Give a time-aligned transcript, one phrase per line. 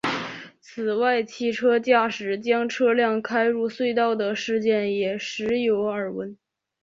[0.59, 6.35] 此外汽车驾驶将车辆开入隧道的事件也时有耳闻。